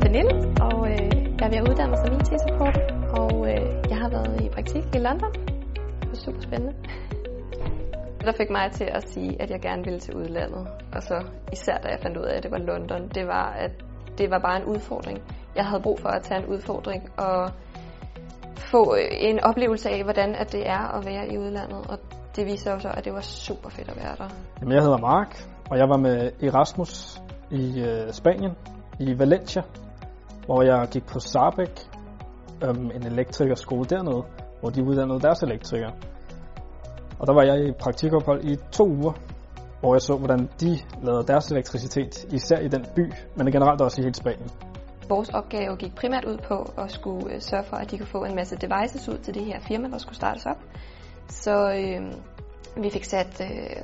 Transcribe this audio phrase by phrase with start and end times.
[0.00, 1.08] Pernille, og øh,
[1.38, 2.76] jeg er ved at uddanne mig som IT-support,
[3.20, 5.32] og øh, jeg har været i praktik i London.
[6.00, 6.74] Det var super spændende.
[8.18, 11.24] Det, der fik mig til at sige, at jeg gerne ville til udlandet, og så
[11.52, 13.70] især da jeg fandt ud af, at det var London, det var, at
[14.18, 15.18] det var bare en udfordring.
[15.56, 17.50] Jeg havde brug for at tage en udfordring og
[18.56, 21.98] få øh, en oplevelse af, hvordan at det er at være i udlandet, og
[22.36, 24.28] det viser jo så, at det var super fedt at være der.
[24.60, 28.52] Jamen, jeg hedder Mark, og jeg var med Erasmus i øh, Spanien,
[29.00, 29.62] i Valencia,
[30.46, 31.80] hvor jeg gik på Sarbæk,
[32.64, 34.22] øhm, en elektrikerskole dernede,
[34.60, 35.92] hvor de uddannede deres elektrikere.
[37.18, 39.12] Og der var jeg i praktikophold i to uger,
[39.80, 44.00] hvor jeg så, hvordan de lavede deres elektricitet, især i den by, men generelt også
[44.00, 44.50] i hele Spanien.
[45.08, 48.24] Vores opgave gik primært ud på at skulle øh, sørge for, at de kunne få
[48.24, 50.56] en masse devices ud til det her firma, der skulle startes op.
[51.28, 52.12] Så øh,
[52.82, 53.76] vi fik sat øh,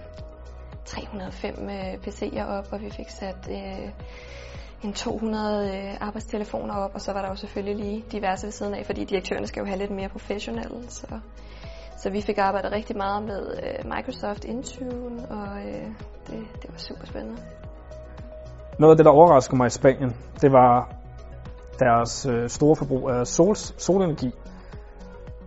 [0.85, 3.91] 305 øh, PC'er op, og vi fik sat øh,
[4.85, 8.75] en 200 øh, arbejdstelefoner op, og så var der jo selvfølgelig lige diverse ved siden
[8.75, 10.91] af, fordi direktørerne skal jo have lidt mere professionelle.
[10.91, 11.07] Så,
[11.99, 15.87] så vi fik arbejdet rigtig meget med øh, Microsoft Intune, og øh,
[16.27, 17.43] det, det var super spændende.
[18.79, 20.93] Noget af det, der overraskede mig i Spanien, det var
[21.79, 24.31] deres øh, store forbrug af sol, solenergi.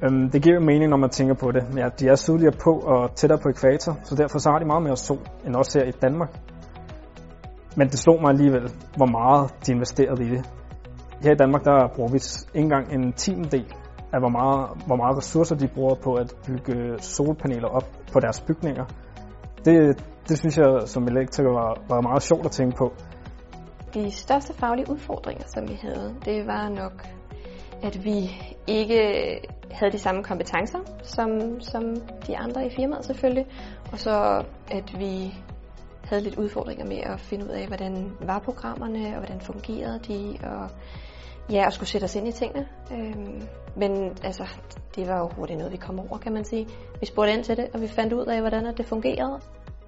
[0.04, 1.64] Øhm, det giver jo mening, når man tænker på det.
[1.78, 4.84] Ja, de er sydligere på og tættere på ekvator, så derfor så har de meget
[4.84, 6.30] mere sol, end også her i Danmark.
[7.78, 10.50] Men det slog mig alligevel, hvor meget de investerede i det.
[11.24, 13.74] Her i Danmark, der bruger vi ikke engang en tiendedel
[14.14, 18.42] af, hvor meget, hvor meget ressourcer de bruger på at bygge solpaneler op på deres
[18.42, 18.86] bygninger.
[19.66, 22.94] Det, det synes jeg som elektriker var, var meget sjovt at tænke på.
[23.94, 27.08] De største faglige udfordringer, som vi havde, det var nok,
[27.84, 28.18] at vi
[28.68, 29.00] ikke
[29.72, 31.30] havde de samme kompetencer som,
[31.60, 31.84] som
[32.28, 33.46] de andre i firmaet selvfølgelig,
[33.92, 35.34] og så at vi
[36.14, 40.38] havde lidt udfordringer med at finde ud af, hvordan var programmerne, og hvordan fungerede de,
[40.44, 40.70] og
[41.52, 42.68] ja, at skulle sætte os ind i tingene.
[42.92, 43.42] Øhm,
[43.76, 43.92] men
[44.24, 44.48] altså,
[44.96, 46.68] det var jo hurtigt noget, vi kom over, kan man sige.
[47.00, 49.40] Vi spurgte ind til det, og vi fandt ud af, hvordan det fungerede.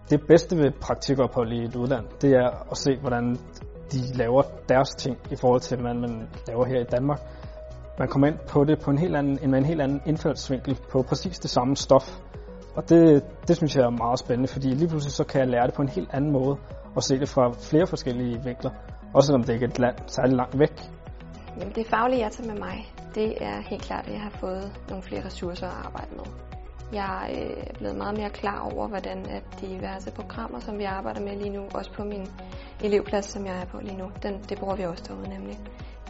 [0.10, 3.38] Det bedste ved praktikophold i et udland, det er at se, hvordan
[3.92, 7.20] de laver deres ting i forhold til, hvad man laver her i Danmark.
[8.00, 11.02] Man kommer ind på det på en helt anden, med en helt anden indfaldsvinkel på
[11.02, 12.20] præcis det samme stof.
[12.76, 15.68] Og det, det synes jeg er meget spændende, fordi lige pludselig så kan jeg lære
[15.68, 16.58] det på en helt anden måde
[16.96, 18.72] og se det fra flere forskellige vinkler.
[19.14, 20.76] Også selvom det ikke er et land særlig langt væk.
[21.60, 24.72] Jamen det faglige, jeg tager med mig, det er helt klart, at jeg har fået
[24.90, 26.26] nogle flere ressourcer at arbejde med.
[26.94, 30.84] Jeg øh, er blevet meget mere klar over, hvordan at de diverse programmer, som vi
[30.84, 32.28] arbejder med lige nu, også på min
[32.84, 35.58] elevplads, som jeg er på lige nu, den, det bruger vi også derude nemlig.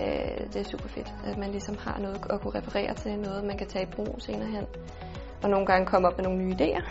[0.01, 3.45] Øh, det er super fedt, at man ligesom har noget at kunne referere til, noget
[3.45, 4.65] man kan tage i brug senere hen,
[5.45, 6.83] og nogle gange komme op med nogle nye idéer.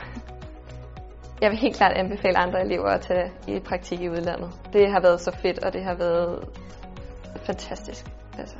[1.41, 4.50] Jeg vil helt klart anbefale andre elever at tage i praktik i udlandet.
[4.72, 6.48] Det har været så fedt, og det har været
[7.37, 8.06] fantastisk.
[8.38, 8.56] Altså,